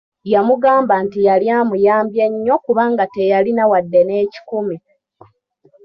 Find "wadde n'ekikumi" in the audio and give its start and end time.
3.71-4.77